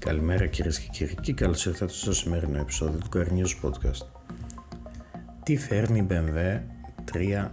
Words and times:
Καλημέρα 0.00 0.46
κυρίες 0.46 0.78
και 0.78 0.88
κύριοι 0.92 1.14
και 1.20 1.32
καλώς 1.32 1.66
ήρθατε 1.66 1.92
στο 1.92 2.12
σημερινό 2.12 2.58
επεισόδιο 2.58 2.98
του 2.98 3.08
Car 3.14 3.26
News 3.26 3.68
Podcast. 3.68 4.06
Τι 5.42 5.56
φέρνει 5.56 5.98
η 5.98 6.06
BMW 6.10 6.60
3 7.12 7.46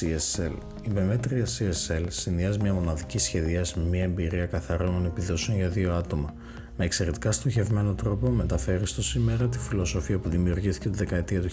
CSL. 0.00 0.52
Η 0.82 0.90
BMW 0.94 1.16
3 1.28 1.42
CSL 1.58 2.04
συνδυάζει 2.08 2.58
μια 2.60 2.74
μοναδική 2.74 3.18
σχεδίαση 3.18 3.78
με 3.78 3.84
μια 3.84 4.02
εμπειρία 4.02 4.46
καθαρών 4.46 5.04
επιδόσεων 5.04 5.56
για 5.56 5.68
δύο 5.68 5.94
άτομα. 5.94 6.34
Με 6.76 6.84
εξαιρετικά 6.84 7.32
στοχευμένο 7.32 7.94
τρόπο 7.94 8.30
μεταφέρει 8.30 8.86
στο 8.86 9.02
σήμερα 9.02 9.48
τη 9.48 9.58
φιλοσοφία 9.58 10.18
που 10.18 10.28
δημιουργήθηκε 10.28 10.88
τη 10.88 10.96
δεκαετία 10.96 11.40
του 11.40 11.48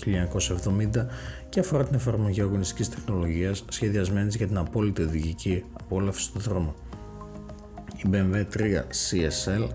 1970 0.93 1.05
και 1.49 1.59
αφορά 1.59 1.85
την 1.85 1.95
εφαρμογή 1.95 2.41
αγωνιστικής 2.41 2.89
τεχνολογίας 2.89 3.65
σχεδιασμένης 3.69 4.35
για 4.35 4.47
την 4.47 4.57
απόλυτη 4.57 5.01
οδηγική 5.01 5.63
απόλαυση 5.79 6.31
του 6.31 6.39
δρόμου. 6.39 6.75
Η 8.03 8.09
BMW 8.11 8.45
3 8.57 8.83
CSL 9.09 9.67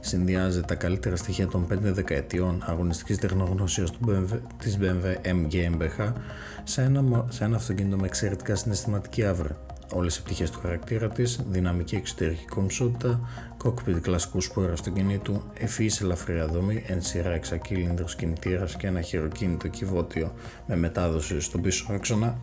συνδυάζει 0.00 0.60
τα 0.60 0.74
καλύτερα 0.74 1.16
στοιχεία 1.16 1.46
των 1.46 1.66
5 1.72 1.76
δεκαετιών 1.80 2.62
αγωνιστικής 2.66 3.18
τεχνογνωσίας 3.18 3.90
του 3.90 3.98
BMW, 4.08 4.38
της 4.58 4.78
BMW 4.80 5.26
M 5.26 5.52
GmbH 5.52 6.12
σε 6.64 6.82
ένα, 6.82 7.26
σε 7.28 7.44
ένα 7.44 7.56
αυτοκίνητο 7.56 7.96
με 7.96 8.06
εξαιρετικά 8.06 8.54
συναισθηματική 8.54 9.24
άβρα. 9.24 9.56
Όλες 9.92 10.16
οι 10.16 10.22
πτυχές 10.22 10.50
του 10.50 10.60
χαρακτήρα 10.60 11.08
της, 11.08 11.40
δυναμική 11.50 11.94
εξωτερική 11.94 12.44
κομψότητα, 12.44 13.20
κόκπιτ 13.56 13.98
κλασικούς 13.98 14.44
σπόρα 14.44 14.72
αυτοκινήτου, 14.72 15.42
ευφύης 15.54 16.00
ελαφριά 16.00 16.46
δομή, 16.46 16.84
εν 16.86 17.02
σειρά 17.02 17.30
εξακύλινδρος 17.30 18.14
κινητήρας 18.14 18.76
και 18.76 18.86
ένα 18.86 19.00
χειροκίνητο 19.00 19.68
κυβότιο 19.68 20.34
με 20.66 20.76
μετάδοση 20.76 21.40
στον 21.40 21.60
πίσω 21.60 21.86
άξονα, 21.92 22.38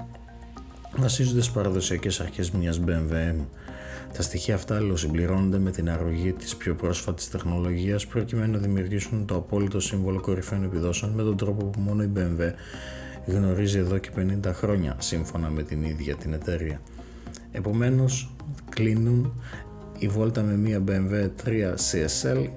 βασίζονται 0.98 1.42
στις 1.42 1.54
παραδοσιακές 1.54 2.20
αρχές 2.20 2.52
μιας 2.52 2.82
BMW 2.86 3.46
τα 4.14 4.22
στοιχεία 4.22 4.56
αυτά 4.56 4.76
αλληλοσυμπληρώνονται 4.76 5.60
με 5.60 5.72
την 5.72 5.90
αρρωγή 5.90 6.34
της 6.34 6.56
πιο 6.56 6.76
πρόσφατης 6.76 7.30
τεχνολογίας 7.30 8.08
προκειμένου 8.08 8.52
να 8.52 8.58
δημιουργήσουν 8.58 9.26
το 9.26 9.36
απόλυτο 9.36 9.80
σύμβολο 9.80 10.22
κορυφαίων 10.22 10.64
επιδόσεων 10.64 11.12
με 11.12 11.24
τον 11.24 11.38
τρόπο 11.38 11.66
που 11.66 11.80
μόνο 11.80 12.04
η 12.04 12.10
BMW 12.16 12.54
γνωρίζει 13.26 13.78
εδώ 13.78 13.98
και 13.98 14.10
50 14.44 14.52
χρόνια 14.54 14.96
σύμφωνα 15.00 15.50
με 15.50 15.64
την 15.64 15.84
ίδια 15.84 16.16
την 16.16 16.34
εταιρεία. 16.34 16.82
Επομένως, 17.52 18.34
κλείνουν 18.70 19.42
η 19.98 20.08
βόλτα 20.08 20.42
με 20.42 20.58
μια 20.58 20.84
BMW 20.88 21.30
3 21.46 21.76
CSL 21.92 22.48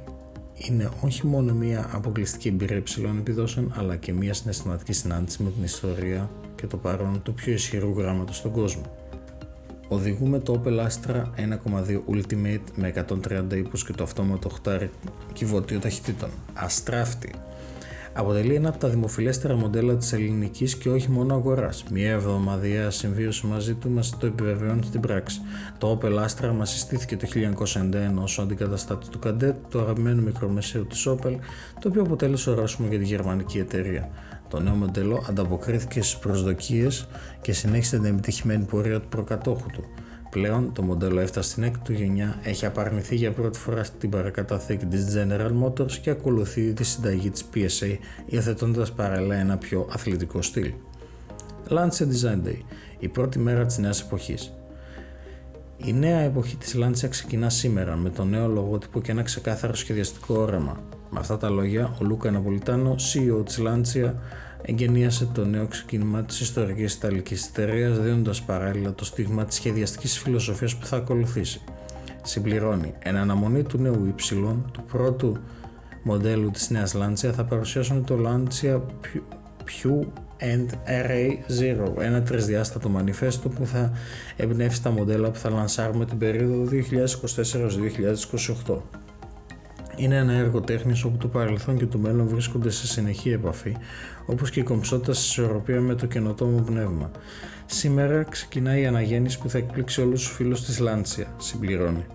είναι 0.55 0.91
όχι 1.01 1.27
μόνο 1.27 1.55
μια 1.55 1.89
αποκλειστική 1.93 2.49
εμπειρία 2.49 2.77
υψηλών 2.77 3.19
επιδόσεων 3.19 3.73
αλλά 3.77 3.97
και 3.97 4.13
μια 4.13 4.35
συναισθηματική 4.35 4.93
συνάντηση 4.93 5.43
με 5.43 5.51
την 5.51 5.63
ιστορία 5.63 6.31
και 6.65 6.71
το 6.71 6.77
παρόν 6.77 7.21
του 7.23 7.35
πιο 7.35 7.53
ισχυρού 7.53 7.95
γράμματος 7.99 8.37
στον 8.37 8.51
κόσμο. 8.51 8.83
Οδηγούμε 9.89 10.39
το 10.39 10.63
Opel 10.65 10.79
Astra 10.79 11.23
1.2 11.87 12.01
Ultimate 12.15 12.65
με 12.75 12.93
130 13.51 13.57
ύπους 13.57 13.85
και 13.85 13.93
το 13.93 14.03
αυτόματο 14.03 14.51
8 14.65 14.89
κυβωτίο 15.33 15.79
ταχυτήτων. 15.79 16.31
Αστράφτη. 16.55 17.35
Αποτελεί 18.13 18.55
ένα 18.55 18.69
από 18.69 18.79
τα 18.79 18.89
δημοφιλέστερα 18.89 19.55
μοντέλα 19.55 19.97
της 19.97 20.13
ελληνικής 20.13 20.77
και 20.77 20.89
όχι 20.89 21.11
μόνο 21.11 21.35
αγοράς. 21.35 21.85
Μια 21.91 22.11
εβδομαδία 22.11 22.91
συμβίωση 22.91 23.47
μαζί 23.47 23.75
του 23.75 23.91
μας 23.91 24.19
το 24.19 24.27
επιβεβαιώνει 24.27 24.85
στην 24.85 25.01
πράξη. 25.01 25.41
Το 25.79 25.99
Opel 26.01 26.25
Astra 26.25 26.53
μας 26.57 26.71
συστήθηκε 26.71 27.17
το 27.17 27.27
1991 27.27 28.23
ως 28.23 28.39
αντικαταστάτης 28.39 29.09
του 29.09 29.19
Cadet, 29.25 29.55
το 29.71 29.81
αγαπημένο 29.81 30.23
μικρομεσαίου 30.23 30.87
της 30.87 31.09
Opel, 31.09 31.37
το 31.81 31.89
οποίο 31.89 32.03
αποτέλεσε 32.03 32.51
ορόσημο 32.51 32.89
για 32.89 32.99
τη 32.99 33.05
γερμανική 33.05 33.59
εταιρεία. 33.59 34.11
Το 34.55 34.61
νέο 34.61 34.75
μοντέλο 34.75 35.25
ανταποκρίθηκε 35.29 36.03
στις 36.03 36.19
προσδοκίες 36.19 37.09
και 37.41 37.53
συνέχισε 37.53 37.97
την 37.97 38.05
επιτυχημένη 38.05 38.65
πορεία 38.65 39.01
του 39.01 39.09
προκατόχου 39.09 39.67
του. 39.73 39.85
Πλέον 40.31 40.73
το 40.73 40.83
μοντέλο 40.83 41.21
έφτασε 41.21 41.51
στην 41.51 41.63
έκτη 41.63 41.79
του 41.85 41.93
γενιά, 41.93 42.39
έχει 42.43 42.67
απαρνηθεί 42.67 43.17
για 43.17 43.33
πρώτη 43.33 43.59
φορά 43.59 43.85
στην 43.85 44.11
παρακαταθήκη 44.11 44.87
της 44.87 45.07
General 45.17 45.51
Motors 45.65 45.93
και 45.93 46.11
ακολουθεί 46.11 46.73
τη 46.73 46.85
συνταγή 46.85 47.31
της 47.31 47.45
PSA 47.55 47.97
υιοθετώντας 48.27 48.93
παράλληλα 48.93 49.35
ένα 49.35 49.57
πιο 49.57 49.89
αθλητικό 49.93 50.43
στυλ. 50.43 50.73
Lancia 51.69 52.05
Design 52.05 52.47
Day, 52.47 52.59
η 52.99 53.09
πρώτη 53.09 53.39
μέρα 53.39 53.67
της 53.67 53.79
νέας 53.79 54.01
εποχής. 54.01 54.53
Η 55.77 55.93
νέα 55.93 56.19
εποχή 56.19 56.57
της 56.57 56.77
Lancia 56.79 57.09
ξεκινά 57.09 57.51
σήμερα 57.51 57.97
με 57.97 58.11
το 58.11 58.25
νέο 58.25 58.49
λογότυπο 58.49 59.01
και 59.01 59.11
ένα 59.11 59.23
ξεκάθαρο 59.23 59.75
σχεδιαστικό 59.75 60.35
όραμα. 60.35 60.81
Με 61.15 61.21
αυτά 61.21 61.37
τα 61.37 61.51
λόγια, 61.51 61.97
ο 62.01 62.05
Λούκα 62.05 62.31
Ναπολιτάνο, 62.31 62.95
CEO 62.95 63.45
της 63.45 63.61
Lancia, 63.63 64.13
εγκαινίασε 64.63 65.29
το 65.35 65.45
νέο 65.45 65.67
ξεκίνημα 65.67 66.23
της 66.23 66.41
ιστορικής 66.41 66.95
Ιταλικής 66.95 67.47
εταιρείας, 67.47 67.99
δίνοντας 67.99 68.43
παράλληλα 68.43 68.95
το 68.95 69.05
στίγμα 69.05 69.45
της 69.45 69.57
σχεδιαστικής 69.57 70.19
φιλοσοφίας 70.19 70.77
που 70.77 70.87
θα 70.87 70.97
ακολουθήσει. 70.97 71.61
Συμπληρώνει, 72.23 72.95
εν 72.99 73.17
αναμονή 73.17 73.63
του 73.63 73.79
νέου 73.79 74.15
Y, 74.19 74.57
του 74.73 74.85
πρώτου 74.93 75.37
μοντέλου 76.03 76.51
της 76.51 76.71
νέας 76.71 76.95
Lancia, 76.97 77.31
θα 77.35 77.45
παρουσιάσουν 77.45 78.05
το 78.05 78.19
Lancia 78.27 78.81
Pew 79.65 80.07
and 80.39 80.67
Array 80.89 81.31
Zero, 81.61 82.01
ένα 82.01 82.23
τρισδιάστατο 82.23 82.89
μανιφέστο 82.89 83.49
που 83.49 83.67
θα 83.67 83.93
εμπνεύσει 84.37 84.83
τα 84.83 84.91
μοντέλα 84.91 85.31
που 85.31 85.39
θα 85.39 85.51
λανσάρουμε 85.51 86.05
την 86.05 86.19
περίοδο 86.19 86.69
2024-2028. 88.67 89.04
Είναι 89.97 90.17
ένα 90.17 90.33
έργο 90.33 90.61
τέχνης 90.61 91.05
όπου 91.05 91.17
το 91.17 91.29
παρελθόν 91.29 91.77
και 91.77 91.87
το 91.87 91.99
μέλλον 91.99 92.29
βρίσκονται 92.29 92.71
σε 92.71 92.87
συνεχή 92.87 93.31
επαφή, 93.31 93.77
όπως 94.27 94.51
και 94.51 94.61
η 94.61 94.63
κομψότητα 94.63 95.13
σε 95.13 95.21
ισορροπία 95.21 95.81
με 95.81 95.95
το 95.95 96.07
καινοτόμο 96.07 96.61
πνεύμα. 96.61 97.11
Σήμερα 97.67 98.23
ξεκινάει 98.23 98.81
η 98.81 98.87
αναγέννηση 98.87 99.39
που 99.39 99.49
θα 99.49 99.59
εκπλήξει 99.59 100.01
όλους 100.01 100.23
τους 100.23 100.35
φίλους 100.35 100.65
της 100.65 100.83
Lancia, 100.83 101.25
συμπληρώνει. 101.37 102.07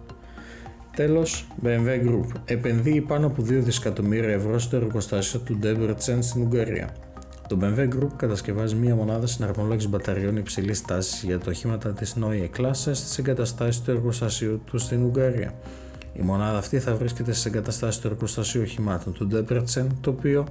Τέλος, 0.96 1.48
BMW 1.64 2.08
Group 2.08 2.28
επενδύει 2.46 3.02
πάνω 3.02 3.28
από 3.28 3.42
2 3.42 3.46
δισεκατομμύρια 3.46 4.34
ευρώ 4.34 4.60
στο 4.60 4.76
εργοστάσιο 4.76 5.40
του 5.40 5.60
Debrecen 5.64 6.18
στην 6.20 6.42
Ουγγαρία. 6.42 6.90
Το 7.48 7.58
BMW 7.62 7.80
Group 7.80 8.10
κατασκευάζει 8.16 8.76
μία 8.76 8.96
μονάδα 8.96 9.28
συναρμολόγησης 9.28 9.90
μπαταριών 9.90 10.38
υψηλής 10.38 10.82
τάσης 10.82 11.24
για 11.24 11.40
τα 11.40 11.46
οχήματα 11.50 11.94
της 11.94 12.16
Neue 12.20 12.60
Klasse 12.60 12.72
στις 12.74 13.18
εγκαταστάσεις 13.18 13.82
του 13.82 13.92
εργοστασίου 13.92 14.62
του 14.66 14.78
στην 14.78 15.04
Ουγγαρία. 15.04 15.54
Η 16.20 16.22
μονάδα 16.22 16.58
αυτή 16.58 16.80
θα 16.80 16.96
βρίσκεται 16.96 17.32
στις 17.32 17.46
εγκαταστάσεις 17.46 18.02
του 18.02 18.08
εργοστασίου 18.08 18.62
οχημάτων 18.62 19.14
του 19.14 19.28
Debrecen, 19.32 19.86
το 20.02 20.10
οποίο 20.10 20.46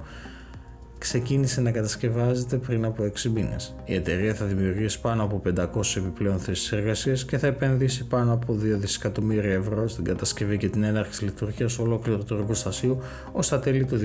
ξεκίνησε 0.97 1.61
να 1.61 1.71
κατασκευάζεται 1.71 2.57
πριν 2.57 2.85
από 2.85 3.03
6 3.03 3.29
μήνες. 3.29 3.75
Η 3.85 3.93
εταιρεία 3.93 4.33
θα 4.33 4.45
δημιουργήσει 4.45 5.01
πάνω 5.01 5.23
από 5.23 5.41
500 5.55 5.95
επιπλέον 5.97 6.39
θέσεις 6.39 6.71
εργασίας 6.71 7.25
και 7.25 7.37
θα 7.37 7.47
επενδύσει 7.47 8.05
πάνω 8.05 8.33
από 8.33 8.53
2 8.53 8.57
δισεκατομμύρια 8.57 9.53
ευρώ 9.53 9.87
στην 9.87 10.03
κατασκευή 10.03 10.57
και 10.57 10.69
την 10.69 10.83
έναρξη 10.83 11.23
λειτουργίας 11.23 11.79
ολόκληρου 11.79 12.23
του 12.23 12.33
εργοστασίου 12.33 12.97
ως 13.31 13.47
τα 13.47 13.59
τέλη 13.59 13.85
του 13.85 13.97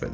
2025. 0.00 0.08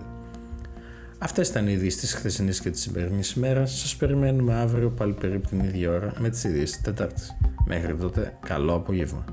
Αυτές 1.19 1.49
ήταν 1.49 1.69
οι 1.69 1.73
ειδήσεις 1.73 2.01
της 2.01 2.15
χθεσινής 2.15 2.61
και 2.61 2.71
της 2.71 2.81
σημερινής 2.81 3.33
ημέρας. 3.33 3.79
Σας 3.79 3.97
περιμένουμε 3.97 4.55
αύριο 4.55 4.91
πάλι 4.91 5.13
περίπου 5.13 5.49
την 5.49 5.61
ίδια 5.61 5.91
ώρα 5.91 6.13
με 6.19 6.29
τις 6.29 6.45
ειδήσεις 6.45 6.71
της 6.71 6.81
Τετάρτης. 6.81 7.37
Μέχρι 7.67 7.95
τότε, 7.95 8.39
καλό 8.47 8.75
απόγευμα. 8.75 9.25